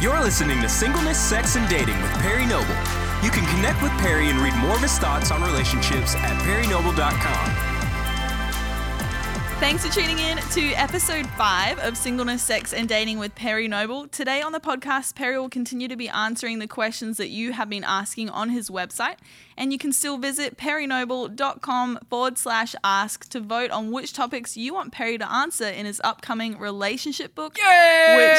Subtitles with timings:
[0.00, 2.74] You're listening to Singleness, Sex, and Dating with Perry Noble.
[3.22, 7.69] You can connect with Perry and read more of his thoughts on relationships at perrynoble.com.
[9.60, 14.08] Thanks for tuning in to episode five of Singleness, Sex, and Dating with Perry Noble.
[14.08, 17.68] Today on the podcast, Perry will continue to be answering the questions that you have
[17.68, 19.16] been asking on his website.
[19.58, 24.72] And you can still visit perrynoble.com forward slash ask to vote on which topics you
[24.72, 27.58] want Perry to answer in his upcoming relationship book.
[27.58, 28.16] Yay!
[28.16, 28.38] Which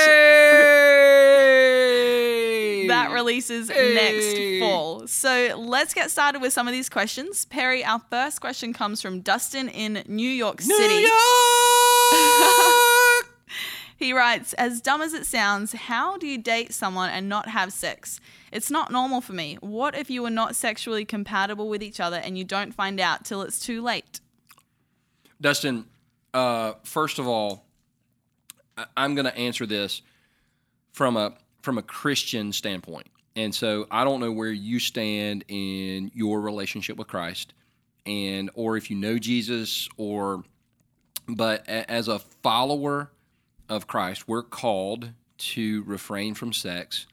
[2.88, 5.08] that releases next fall.
[5.08, 7.46] So let's get started with some of these questions.
[7.46, 11.02] Perry, our first question comes from Dustin in New York City.
[11.02, 11.12] York!
[13.98, 17.72] he writes, As dumb as it sounds, how do you date someone and not have
[17.74, 18.20] sex?
[18.52, 19.58] It's not normal for me.
[19.62, 23.24] What if you are not sexually compatible with each other and you don't find out
[23.24, 24.20] till it's too late?
[25.40, 25.86] Dustin,
[26.34, 27.66] uh, first of all,
[28.78, 30.02] I- I'm going to answer this
[30.92, 36.12] from a from a Christian standpoint, and so I don't know where you stand in
[36.14, 37.54] your relationship with Christ,
[38.06, 40.44] and or if you know Jesus, or
[41.28, 43.12] but a- as a follower
[43.70, 47.08] of Christ, we're called to refrain from sex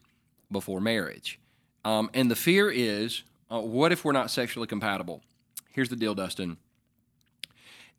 [0.51, 1.39] before marriage,
[1.85, 5.21] um, and the fear is, uh, what if we're not sexually compatible?
[5.71, 6.57] Here's the deal, Dustin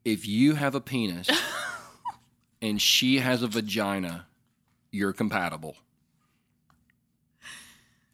[0.04, 1.28] if you have a penis
[2.62, 4.26] and she has a vagina,
[4.90, 5.76] you're compatible.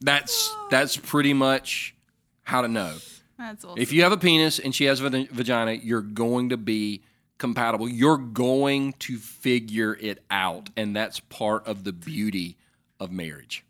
[0.00, 1.94] That's that's pretty much
[2.42, 2.94] how to know.
[3.38, 3.78] That's awesome.
[3.78, 7.02] If you have a penis and she has a va- vagina, you're going to be
[7.38, 7.88] compatible.
[7.88, 12.56] You're going to figure it out, and that's part of the beauty
[12.98, 13.64] of marriage.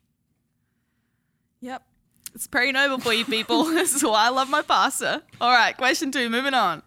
[1.61, 1.83] Yep.
[2.35, 3.65] It's pretty Noble for you people.
[3.65, 5.23] this is why I love my pastor.
[5.41, 6.83] All right, question two, moving on.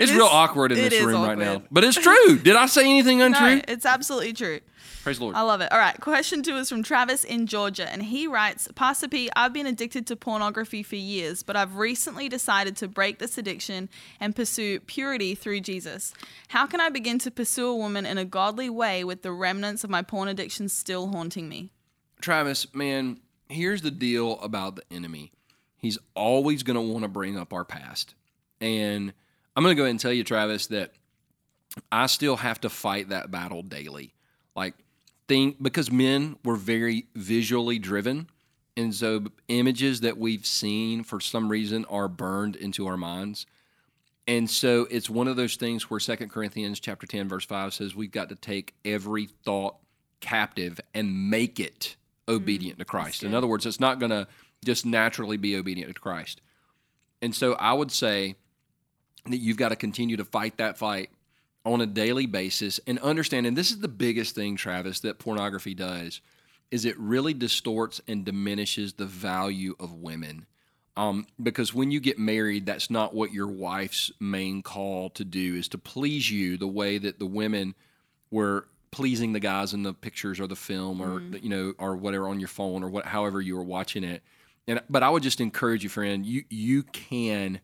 [0.00, 2.38] It's This- real awkward in this is room right now, but it's true.
[2.38, 3.56] Did I say anything untrue?
[3.56, 4.60] No, it's absolutely true.
[5.02, 5.36] Praise the Lord.
[5.36, 5.70] I love it.
[5.72, 9.52] All right, question two is from Travis in Georgia, and he writes Pastor P, I've
[9.52, 13.88] been addicted to pornography for years, but I've recently decided to break this addiction
[14.18, 16.12] and pursue purity through Jesus.
[16.48, 19.84] How can I begin to pursue a woman in a godly way with the remnants
[19.84, 21.70] of my porn addiction still haunting me?
[22.20, 25.32] Travis, man, here's the deal about the enemy.
[25.78, 28.14] He's always going to want to bring up our past.
[28.60, 29.14] And
[29.56, 30.92] I'm going to go ahead and tell you, Travis, that
[31.90, 34.14] I still have to fight that battle daily.
[34.54, 34.74] Like,
[35.28, 38.28] think because men were very visually driven.
[38.76, 43.46] And so images that we've seen for some reason are burned into our minds.
[44.26, 47.94] And so it's one of those things where Second Corinthians chapter 10 verse 5 says
[47.94, 49.76] we've got to take every thought
[50.20, 51.96] captive and make it
[52.28, 52.36] mm-hmm.
[52.36, 53.22] obedient to Christ.
[53.22, 54.26] In other words, it's not going to
[54.64, 56.40] just naturally be obedient to Christ.
[57.22, 58.36] And so I would say
[59.26, 61.10] that you've got to continue to fight that fight
[61.64, 65.74] on a daily basis and understand and this is the biggest thing Travis that pornography
[65.74, 66.20] does
[66.70, 70.46] is it really distorts and diminishes the value of women.
[70.96, 75.54] Um, because when you get married, that's not what your wife's main call to do
[75.56, 77.74] is to please you the way that the women
[78.30, 81.36] were pleasing the guys in the pictures or the film or Mm-hmm.
[81.42, 84.22] you know or whatever on your phone or what however you were watching it.
[84.66, 87.60] And but I would just encourage you, friend, you you can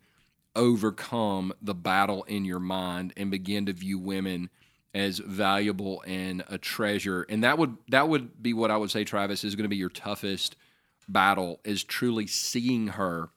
[0.57, 4.51] overcome the battle in your mind and begin to view women
[4.93, 7.23] as valuable and a treasure.
[7.29, 9.77] And that would that would be what I would say, Travis, is going to be
[9.77, 10.57] your toughest
[11.09, 13.29] battle is truly seeing her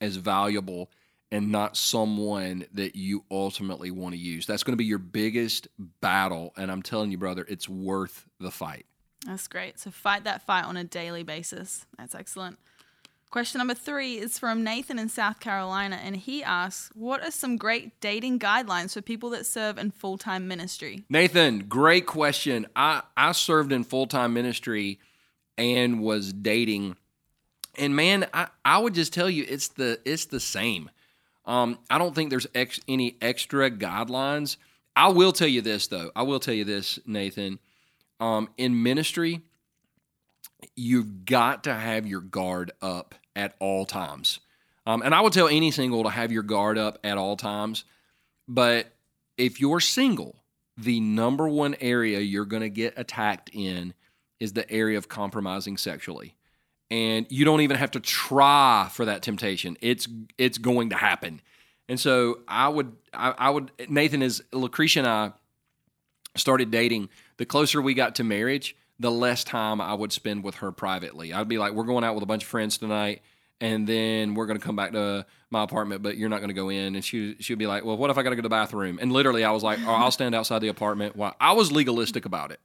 [0.00, 0.90] as valuable
[1.30, 4.44] and not someone that you ultimately want to use.
[4.44, 5.68] That's going to be your biggest
[6.02, 6.52] battle.
[6.58, 8.84] And I'm telling you, brother, it's worth the fight.
[9.26, 9.78] That's great.
[9.78, 11.86] So fight that fight on a daily basis.
[11.96, 12.58] That's excellent.
[13.32, 17.56] Question number three is from Nathan in South Carolina, and he asks, What are some
[17.56, 21.04] great dating guidelines for people that serve in full time ministry?
[21.08, 22.66] Nathan, great question.
[22.76, 25.00] I, I served in full time ministry
[25.56, 26.96] and was dating.
[27.78, 30.90] And man, I, I would just tell you it's the it's the same.
[31.46, 34.58] Um, I don't think there's ex, any extra guidelines.
[34.94, 36.10] I will tell you this though.
[36.14, 37.60] I will tell you this, Nathan.
[38.20, 39.40] Um, in ministry,
[40.76, 44.40] you've got to have your guard up at all times.
[44.86, 47.84] Um, and I would tell any single to have your guard up at all times.
[48.48, 48.92] But
[49.38, 50.36] if you're single,
[50.76, 53.94] the number one area you're going to get attacked in
[54.40, 56.34] is the area of compromising sexually.
[56.90, 59.78] And you don't even have to try for that temptation.
[59.80, 61.40] It's it's going to happen.
[61.88, 65.32] And so I would I, I would Nathan is Lucretia and I
[66.36, 67.08] started dating.
[67.38, 71.32] The closer we got to marriage, the less time I would spend with her privately.
[71.32, 73.22] I'd be like, we're going out with a bunch of friends tonight,
[73.60, 76.54] and then we're going to come back to my apartment, but you're not going to
[76.54, 76.94] go in.
[76.94, 79.00] And she she'd be like, well, what if I got to go to the bathroom?
[79.02, 81.16] And literally, I was like, oh, I'll stand outside the apartment.
[81.16, 82.60] While I was legalistic about it.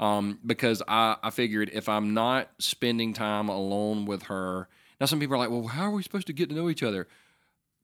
[0.00, 4.68] Um, because I, I figured if I'm not spending time alone with her,
[5.00, 6.84] now some people are like, well, how are we supposed to get to know each
[6.84, 7.08] other?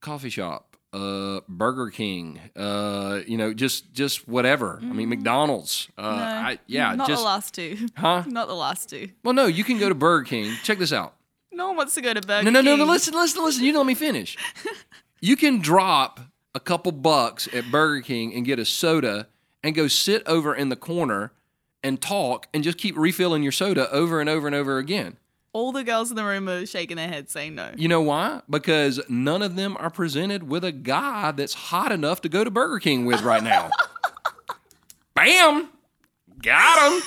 [0.01, 4.79] Coffee shop, uh, Burger King, uh, you know, just just whatever.
[4.81, 5.89] I mean, McDonald's.
[5.99, 6.19] Uh, Mm-hmm.
[6.19, 7.89] No, I, yeah, not just the last two.
[7.97, 8.23] huh?
[8.29, 9.09] Not the last two.
[9.25, 10.55] Well, no, you can go to Burger King.
[10.63, 11.15] Check this out.
[11.53, 12.79] No one wants to go to Burger No, no, no, King.
[12.87, 12.93] no.
[12.93, 13.63] Listen, listen, listen.
[13.65, 14.37] You don't let me finish.
[15.21, 16.19] you can drop
[16.53, 19.29] a couple bucks at Burger King and get a soda
[19.63, 21.31] and go sit over in the corner
[21.85, 25.17] and talk and just keep refilling your soda over and over and over again.
[25.55, 27.71] All the girls in the room are shaking their heads saying no.
[27.77, 28.43] You know why?
[28.51, 32.51] Because none of them are presented with a guy that's hot enough to go to
[32.51, 33.71] Burger King with right now.
[35.15, 35.69] Bam!
[36.43, 37.03] Got him.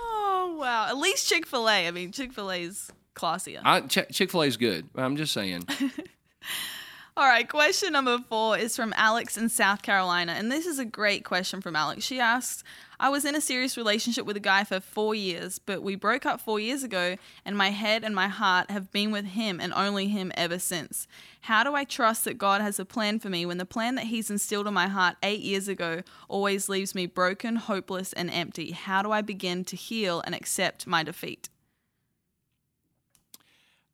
[0.00, 0.88] Oh, wow.
[0.88, 1.86] At least Chick fil A.
[1.86, 3.60] I mean, Chick fil A is classier.
[3.64, 4.88] I, Chick fil A's good.
[4.96, 5.66] I'm just saying.
[7.16, 10.32] All right, question number four is from Alex in South Carolina.
[10.32, 12.04] And this is a great question from Alex.
[12.04, 12.64] She asks
[13.02, 16.24] I was in a serious relationship with a guy for four years, but we broke
[16.24, 19.74] up four years ago, and my head and my heart have been with him and
[19.74, 21.08] only him ever since.
[21.40, 24.04] How do I trust that God has a plan for me when the plan that
[24.04, 28.70] He's instilled in my heart eight years ago always leaves me broken, hopeless, and empty?
[28.70, 31.48] How do I begin to heal and accept my defeat?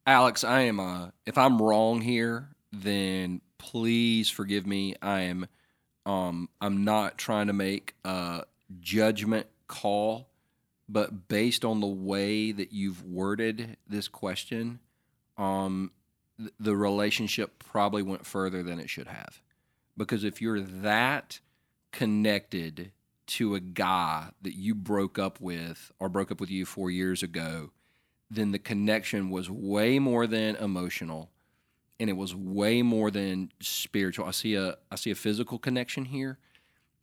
[0.07, 0.79] Alex, I am.
[0.79, 4.97] Uh, if I'm wrong here, then please forgive me.
[5.01, 5.47] I am.
[6.05, 8.45] Um, I'm not trying to make a
[8.81, 10.29] judgment call,
[10.89, 14.81] but based on the way that you've worded this question,
[15.37, 15.93] um,
[16.39, 19.41] th- the relationship probably went further than it should have.
[19.97, 21.41] Because if you're that
[21.93, 22.93] connected
[23.27, 27.23] to a guy that you broke up with or broke up with you four years
[27.23, 27.71] ago,
[28.31, 31.31] then the connection was way more than emotional
[32.01, 34.27] and it was way more than spiritual.
[34.27, 36.39] I see a I see a physical connection here.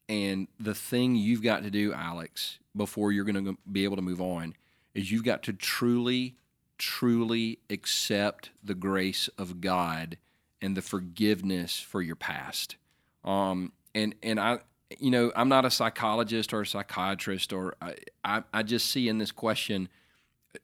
[0.07, 4.01] And the thing you've got to do, Alex, before you're going to be able to
[4.01, 4.55] move on,
[4.93, 6.35] is you've got to truly,
[6.77, 10.17] truly accept the grace of God
[10.61, 12.75] and the forgiveness for your past.
[13.23, 14.59] Um, and and I,
[14.99, 19.09] you know, I'm not a psychologist or a psychiatrist, or I, I, I just see
[19.09, 19.89] in this question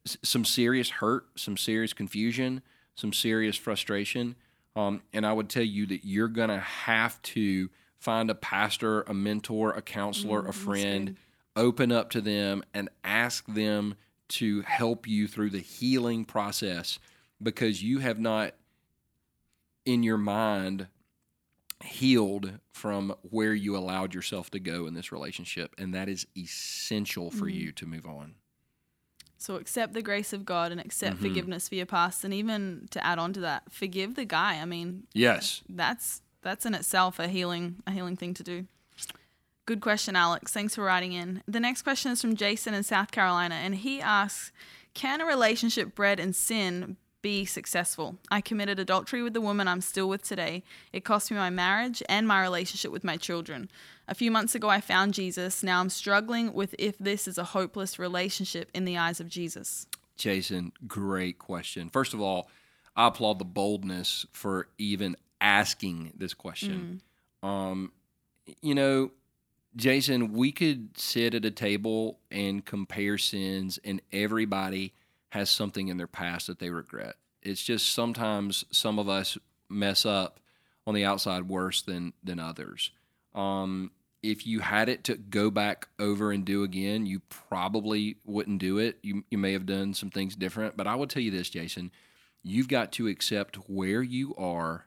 [0.06, 2.62] some serious hurt, some serious confusion,
[2.96, 4.36] some serious frustration.
[4.76, 7.70] Um, and I would tell you that you're going to have to
[8.02, 11.16] find a pastor, a mentor, a counselor, a friend,
[11.56, 13.96] open up to them and ask them
[14.28, 16.98] to help you through the healing process
[17.42, 18.56] because you have not
[19.86, 20.88] in your mind
[21.84, 27.30] healed from where you allowed yourself to go in this relationship and that is essential
[27.30, 28.36] for you to move on
[29.38, 31.22] So accept the grace of God and accept Mhm.
[31.22, 34.60] forgiveness for your past, and even to add on to that, forgive the guy.
[34.62, 38.68] I mean, yes that's that's in itself a healing a healing thing to do.
[39.66, 40.52] Good question, Alex.
[40.52, 41.44] Thanks for writing in.
[41.48, 44.52] The next question is from Jason in South Carolina, and he asks,
[44.94, 48.18] "Can a relationship bred in sin be successful?
[48.32, 50.64] I committed adultery with the woman I'm still with today.
[50.92, 53.70] It cost me my marriage and my relationship with my children.
[54.08, 55.62] A few months ago, I found Jesus.
[55.62, 59.86] Now I'm struggling with if this is a hopeless relationship in the eyes of Jesus."
[60.18, 61.90] Jason, great question.
[61.90, 62.50] First of all,
[62.96, 67.02] I applaud the boldness for even asking this question.
[67.44, 67.92] Um,
[68.62, 69.12] you know,
[69.76, 74.94] Jason, we could sit at a table and compare sins, and everybody
[75.30, 77.16] has something in their past that they regret.
[77.42, 79.38] It's just sometimes some of us
[79.70, 80.40] mess up
[80.86, 82.92] on the outside worse than than others.
[83.34, 88.60] Um, if you had it to go back over and do again, you probably wouldn't
[88.60, 89.00] do it.
[89.02, 91.92] You you may have done some things different, but I will tell you this, Jason,
[92.44, 94.86] you've got to accept where you are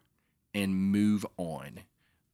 [0.55, 1.81] and move on.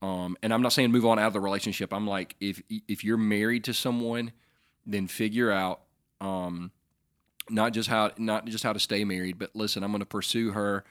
[0.02, 1.92] Um, and I'm not saying move on out of the relationship.
[1.92, 4.32] I'm like, if if you're married to someone,
[4.86, 5.82] then figure out
[6.20, 6.70] um,
[7.48, 10.52] not just how not just how to stay married, but listen, I'm going to pursue
[10.52, 10.84] her.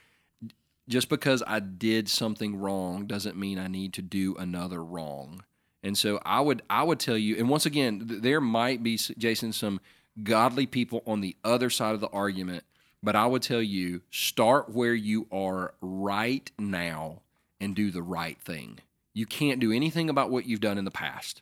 [0.88, 5.44] Just because I did something wrong doesn't mean I need to do another wrong.
[5.84, 8.98] And so I would I would tell you, and once again, th- there might be
[8.98, 9.80] Jason some
[10.24, 12.64] godly people on the other side of the argument,
[13.02, 17.22] but I would tell you start where you are right now
[17.60, 18.80] and do the right thing.
[19.14, 21.42] You can't do anything about what you've done in the past,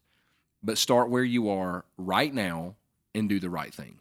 [0.63, 2.75] but start where you are right now
[3.13, 3.99] and do the right thing.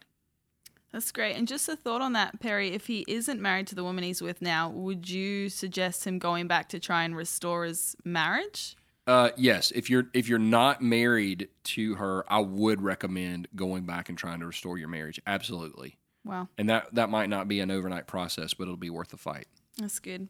[0.91, 1.35] That's great.
[1.35, 2.69] And just a thought on that, Perry.
[2.69, 6.47] If he isn't married to the woman he's with now, would you suggest him going
[6.47, 8.75] back to try and restore his marriage?
[9.05, 14.09] Uh, yes, if you're if you're not married to her, I would recommend going back
[14.09, 15.21] and trying to restore your marriage.
[15.25, 15.97] Absolutely,
[16.27, 19.17] Wow, and that that might not be an overnight process, but it'll be worth the
[19.17, 19.47] fight.
[19.77, 20.29] that's good.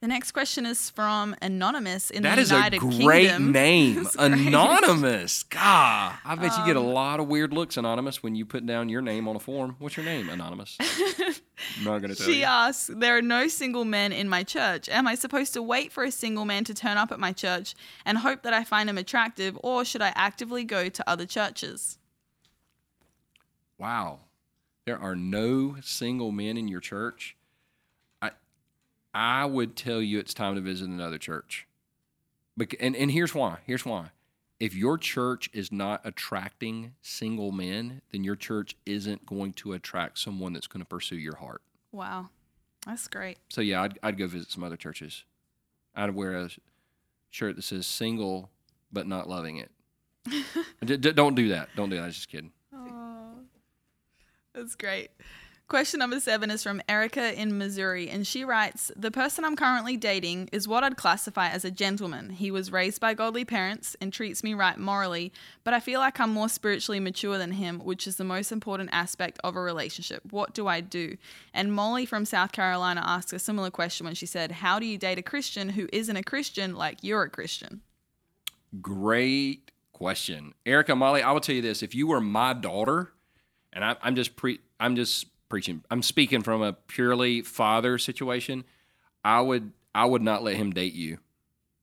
[0.00, 3.52] The next question is from Anonymous in That the is United a great Kingdom.
[3.52, 5.44] name, Anonymous.
[5.44, 8.66] God, I bet you get a Um, lot of weird looks, Anonymous, when you put
[8.66, 9.76] down your name on a form.
[9.78, 10.76] What's your name, Anonymous?
[10.80, 12.44] I'm not gonna tell She you.
[12.46, 14.88] asks, There are no single men in my church.
[14.88, 17.76] Am I supposed to wait for a single man to turn up at my church
[18.04, 21.98] and hope that I find him attractive, or should I actively go to other churches?
[23.78, 24.18] Wow,
[24.84, 27.36] there are no single men in your church.
[28.20, 28.30] I,
[29.14, 31.66] I would tell you it's time to visit another church.
[32.56, 33.58] Bec- and and here's why.
[33.66, 34.10] Here's why.
[34.60, 40.18] If your church is not attracting single men, then your church isn't going to attract
[40.18, 41.62] someone that's going to pursue your heart.
[41.90, 42.28] Wow.
[42.86, 43.38] That's great.
[43.48, 45.24] So yeah, I'd, I'd go visit some other churches.
[45.94, 46.50] I'd wear a
[47.30, 48.50] shirt that says "single
[48.92, 49.70] but not loving it."
[50.84, 51.68] D- d- don't do that.
[51.76, 52.02] Don't do that.
[52.02, 52.52] I was just kidding.
[54.54, 55.10] That's great.
[55.72, 59.96] Question number seven is from Erica in Missouri, and she writes The person I'm currently
[59.96, 62.28] dating is what I'd classify as a gentleman.
[62.28, 65.32] He was raised by godly parents and treats me right morally,
[65.64, 68.90] but I feel like I'm more spiritually mature than him, which is the most important
[68.92, 70.22] aspect of a relationship.
[70.30, 71.16] What do I do?
[71.54, 74.98] And Molly from South Carolina asked a similar question when she said, How do you
[74.98, 77.80] date a Christian who isn't a Christian like you're a Christian?
[78.82, 81.22] Great question, Erica Molly.
[81.22, 83.12] I will tell you this: if you were my daughter,
[83.72, 85.82] and I, I'm just pre, I'm just preaching.
[85.90, 88.64] I'm speaking from a purely father situation.
[89.24, 91.18] I would, I would not let him date you,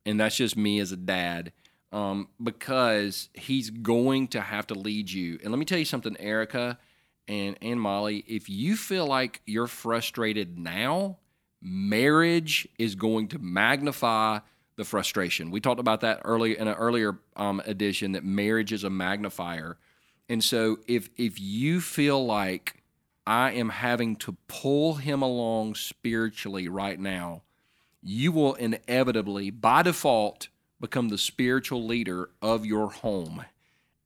[0.05, 1.51] and that's just me as a dad,
[1.91, 5.39] um, because he's going to have to lead you.
[5.43, 6.77] And let me tell you something, Erica
[7.27, 8.25] and and Molly.
[8.27, 11.17] If you feel like you're frustrated now,
[11.61, 14.39] marriage is going to magnify
[14.75, 15.51] the frustration.
[15.51, 19.77] We talked about that earlier in an earlier um, edition that marriage is a magnifier.
[20.29, 22.83] And so if if you feel like
[23.25, 27.41] I am having to pull him along spiritually right now,
[28.01, 30.47] you will inevitably by default
[30.79, 33.43] become the spiritual leader of your home.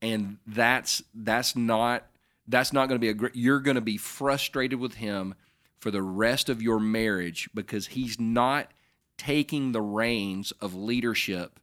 [0.01, 2.08] And that's that's not
[2.48, 5.36] that's not going to be a great you're going to be frustrated with him
[5.77, 8.72] for the rest of your marriage because he's not
[9.18, 11.60] taking the reins of leadership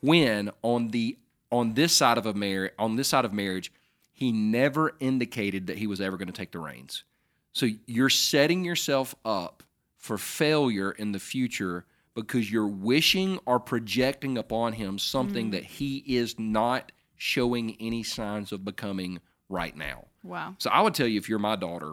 [0.00, 1.18] when on the
[1.50, 3.72] on this side of a marriage on this side of marriage
[4.14, 7.04] he never indicated that he was ever going to take the reins
[7.52, 9.62] so you're setting yourself up
[9.96, 15.98] for failure in the future because you're wishing or projecting upon him something that he
[16.06, 20.54] is not showing any signs of becoming right now Wow.
[20.58, 21.92] so I would tell you if you're my daughter,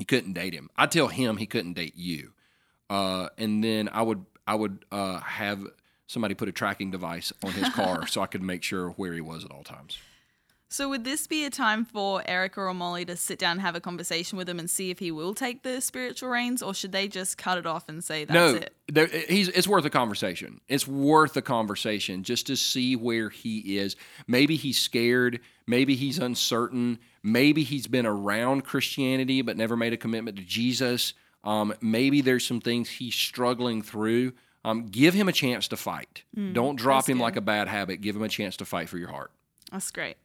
[0.00, 0.70] you couldn't date him.
[0.74, 2.32] I'd tell him he couldn't date you.
[2.88, 5.66] Uh, and then I would I would uh, have
[6.06, 9.20] somebody put a tracking device on his car so I could make sure where he
[9.20, 9.98] was at all times.
[10.72, 13.74] So would this be a time for Erica or Molly to sit down and have
[13.76, 16.92] a conversation with him and see if he will take the spiritual reins, or should
[16.92, 18.74] they just cut it off and say that's no, it?
[18.88, 20.62] there, he's it's worth a conversation.
[20.68, 23.96] It's worth a conversation just to see where he is.
[24.26, 25.40] Maybe he's scared.
[25.66, 26.98] Maybe he's uncertain.
[27.22, 31.12] Maybe he's been around Christianity but never made a commitment to Jesus.
[31.44, 34.32] Um, maybe there's some things he's struggling through.
[34.64, 36.22] Um, give him a chance to fight.
[36.54, 37.22] Don't drop Mm, him good.
[37.24, 38.00] like a bad habit.
[38.00, 39.32] Give him a chance to fight for your heart.
[39.70, 40.16] That's great.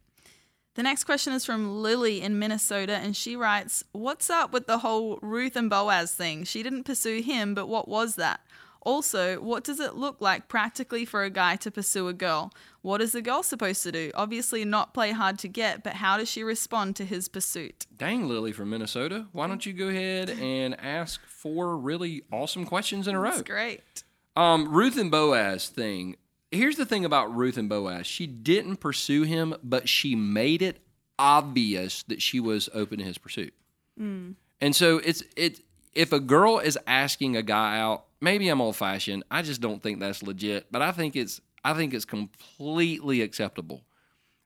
[0.78, 4.78] The next question is from Lily in Minnesota, and she writes, What's up with the
[4.78, 6.44] whole Ruth and Boaz thing?
[6.44, 8.42] She didn't pursue him, but what was that?
[8.82, 12.54] Also, what does it look like practically for a guy to pursue a girl?
[12.84, 14.12] What is the girl supposed to do?
[14.14, 17.88] Obviously, not play hard to get, but how does she respond to his pursuit?
[17.98, 19.26] Dang, Lily from Minnesota.
[19.32, 23.32] Why don't you go ahead and ask four really awesome questions in a row?
[23.32, 24.04] That's great.
[24.36, 26.18] Um, Ruth and Boaz thing.
[26.52, 28.08] Here's the thing about Ruth and Boaz.
[28.08, 30.80] She didn't pursue him, but she made it
[31.20, 33.54] obvious that she was open to his pursuit.
[33.98, 34.32] Hmm.
[34.62, 35.60] And so it's it.
[35.94, 39.24] If a girl is asking a guy out, maybe I'm old fashioned.
[39.32, 40.72] I just don't think that's legit.
[40.72, 43.84] But I think it's I think it's completely acceptable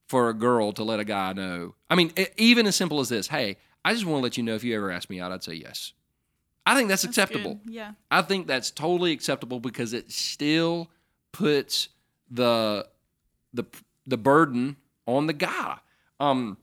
[0.08, 1.76] for a girl to let a guy know.
[1.90, 3.28] I mean, e- even as simple as this.
[3.28, 5.44] Hey, I just want to let you know if you ever ask me out, I'd
[5.44, 5.94] say yes.
[6.66, 7.56] I think that's, That's acceptable.
[7.66, 7.74] good.
[7.74, 7.92] Yeah.
[8.12, 10.90] I think that's totally acceptable because it still
[11.32, 11.90] puts
[12.30, 12.88] the
[13.54, 13.64] the
[14.06, 15.78] the burden on the guy.
[16.20, 16.58] Um,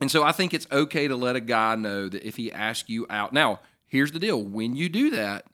[0.00, 2.88] and so I think it's okay to let a guy know that if he asks
[2.88, 3.32] you out.
[3.32, 5.46] Now, here's the deal: when you do that,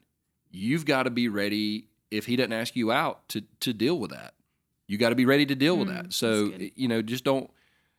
[0.51, 1.87] you've got to be ready.
[2.11, 4.33] If he doesn't ask you out, to to deal with that,
[4.87, 6.13] you got to be ready to deal with Mm, that.
[6.13, 7.49] So you know, just don't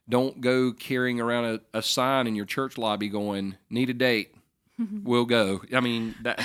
[0.09, 4.35] don't go carrying around a, a sign in your church lobby going "Need a date."
[5.04, 5.62] we'll go.
[5.73, 6.44] I mean, that,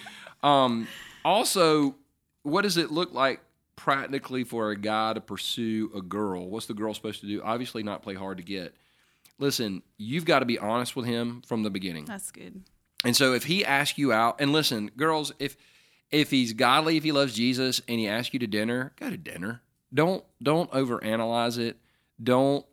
[0.42, 0.86] um,
[1.24, 1.96] also,
[2.42, 3.40] what does it look like
[3.76, 6.48] practically for a guy to pursue a girl?
[6.48, 7.42] What's the girl supposed to do?
[7.42, 8.74] Obviously, not play hard to get.
[9.38, 12.06] Listen, you've got to be honest with him from the beginning.
[12.06, 12.64] That's good.
[13.04, 15.56] And so if he asks you out, and listen, girls, if
[16.10, 19.16] if he's godly, if he loves Jesus, and he asks you to dinner, go to
[19.16, 19.62] dinner.
[19.92, 21.76] Don't don't overanalyze it.
[22.22, 22.64] Don't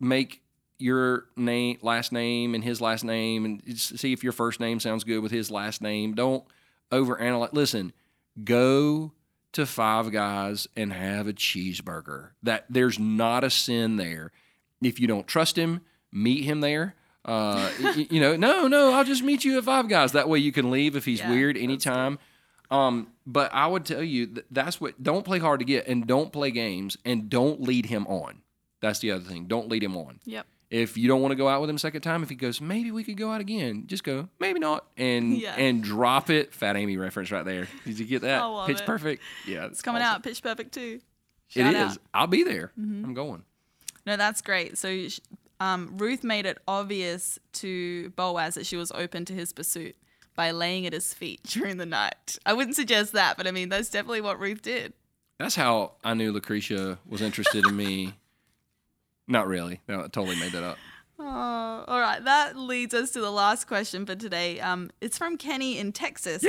[0.00, 0.42] make
[0.78, 5.04] your name last name and his last name and see if your first name sounds
[5.04, 6.14] good with his last name.
[6.14, 6.44] Don't
[6.90, 7.52] overanalyze.
[7.52, 7.92] Listen,
[8.42, 9.12] go
[9.54, 12.30] to Five Guys and have a cheeseburger.
[12.42, 14.32] That there's not a sin there.
[14.82, 15.80] If you don't trust him,
[16.12, 16.94] meet him there.
[17.24, 20.12] Uh, y- you know, no, no, I'll just meet you at Five Guys.
[20.12, 22.18] That way you can leave if he's Yeah, weird anytime.
[22.70, 25.02] Um, but I would tell you th- that's what.
[25.02, 28.42] Don't play hard to get, and don't play games, and don't lead him on.
[28.80, 29.46] That's the other thing.
[29.46, 30.20] Don't lead him on.
[30.24, 30.46] Yep.
[30.76, 32.90] If you don't want to go out with him second time, if he goes, maybe
[32.90, 35.54] we could go out again, just go, maybe not, and Yeah.
[35.54, 36.52] and drop it.
[36.52, 37.68] Fat Amy reference right there.
[37.84, 38.66] Did you get that?
[38.66, 38.86] Pitch it.
[38.86, 39.22] perfect.
[39.46, 40.24] Yeah, It's coming out.
[40.24, 41.00] Pitch Perfect too.
[41.54, 41.80] It Shout is.
[41.80, 41.90] out.
[41.90, 42.02] Mm-hmm.
[42.14, 42.72] I'll be there.
[42.76, 43.44] I'm going.
[44.04, 44.76] No, that's great.
[44.76, 45.06] So
[45.60, 49.94] um, Ruth made it obvious to Boaz that she was open to his pursuit
[50.34, 52.36] by laying at his feet during the night.
[52.44, 54.92] I wouldn't suggest that, but I mean, that's definitely what Ruth did.
[55.38, 58.14] That's how I knew Lucretia was interested in me.
[59.26, 59.80] Not really.
[59.88, 60.78] No, I totally made that up.
[61.16, 62.22] Oh, all right.
[62.24, 64.58] That leads us to the last question for today.
[64.58, 66.44] Um, it's from Kenny in Texas.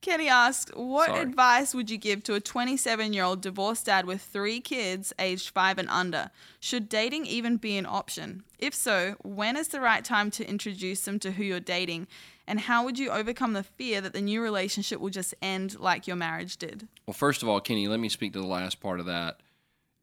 [0.00, 1.20] Kenny asked, What Sorry.
[1.20, 5.50] advice would you give to a 27 year old divorced dad with three kids aged
[5.50, 6.30] five and under?
[6.58, 8.42] Should dating even be an option?
[8.58, 12.08] If so, when is the right time to introduce them to who you're dating?
[12.48, 16.08] And how would you overcome the fear that the new relationship will just end like
[16.08, 16.88] your marriage did?
[17.06, 19.38] Well, first of all, Kenny, let me speak to the last part of that.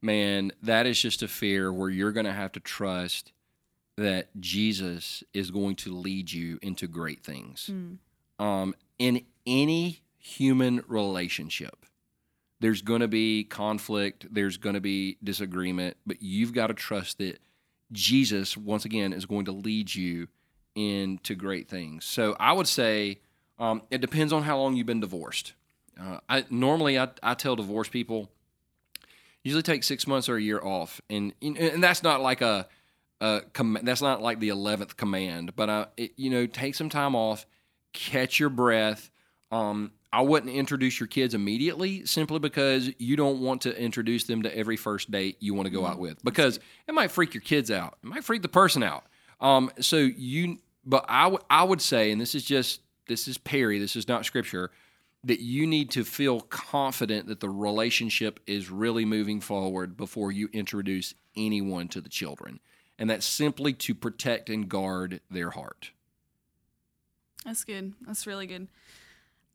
[0.02, 3.34] Man, that is just a fear where you're going to have to trust
[3.98, 7.70] that Jesus is going to lead you into great things.
[8.40, 11.86] Um, in any human relationship,
[12.62, 17.18] there's going to be conflict, there's going to be disagreement, but you've got to trust
[17.18, 17.40] that
[17.92, 20.28] Jesus, once again, is going to lead you
[20.76, 22.06] into great things.
[22.06, 23.20] So I would say
[23.58, 25.54] um, it depends on how long you've been divorced.
[26.00, 28.30] Uh, I normally I, I tell divorced people
[29.44, 32.68] usually take six months or a year off, and and that's not like a,
[33.22, 36.90] a com- that's not like the eleventh command, but I, it, you know, take some
[36.90, 37.46] time off,
[37.94, 39.10] catch your breath.
[39.52, 44.42] Um, I wouldn't introduce your kids immediately simply because you don't want to introduce them
[44.44, 47.42] to every first date you want to go out with because it might freak your
[47.42, 47.98] kids out.
[48.04, 49.06] It might freak the person out.
[49.40, 53.80] Um, so you, but I I would say, and this is just this is Perry,
[53.80, 54.72] this is not scripture,
[55.24, 60.50] that you need to feel confident that the relationship is really moving forward before you
[60.54, 62.60] introduce anyone to the children,
[62.98, 65.92] and that's simply to protect and guard their heart.
[67.46, 67.94] That's good.
[68.06, 68.68] That's really good.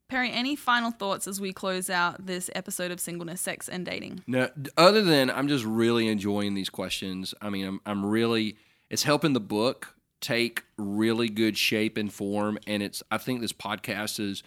[0.09, 4.22] Perry, any final thoughts as we close out this episode of Singleness, Sex, and Dating?
[4.27, 7.35] No, other than I'm just really enjoying these questions.
[7.40, 8.57] I mean, I'm I'm really
[8.90, 13.53] it's helping the book take really good shape and form, and it's I think this
[13.53, 14.42] podcast has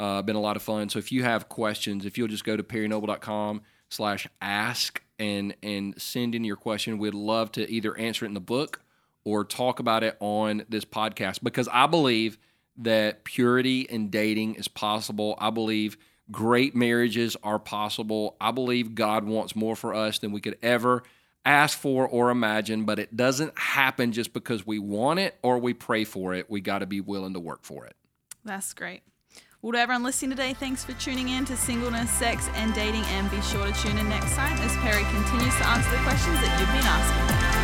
[0.00, 0.88] uh, been a lot of fun.
[0.88, 3.60] So if you have questions, if you'll just go to perrynoble.com
[3.90, 8.34] slash ask and and send in your question, we'd love to either answer it in
[8.34, 8.80] the book
[9.24, 12.38] or talk about it on this podcast because I believe
[12.78, 15.34] that purity in dating is possible.
[15.38, 15.98] I believe
[16.30, 18.36] great marriages are possible.
[18.40, 21.02] I believe God wants more for us than we could ever
[21.44, 25.74] ask for or imagine, but it doesn't happen just because we want it or we
[25.74, 26.48] pray for it.
[26.48, 27.96] We got to be willing to work for it.
[28.46, 29.02] That's great.
[29.62, 33.02] Well, to everyone listening today, thanks for tuning in to Singleness, Sex, and Dating.
[33.02, 36.40] And be sure to tune in next time as Perry continues to answer the questions
[36.40, 37.59] that you've been asking.